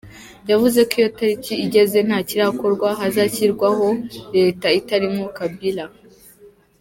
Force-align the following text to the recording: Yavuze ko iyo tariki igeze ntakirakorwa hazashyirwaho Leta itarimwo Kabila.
Yavuze 0.49 0.79
ko 0.89 0.93
iyo 1.01 1.09
tariki 1.17 1.53
igeze 1.65 1.97
ntakirakorwa 2.07 2.87
hazashyirwaho 2.99 3.87
Leta 4.37 4.67
itarimwo 4.79 5.25
Kabila. 5.37 5.85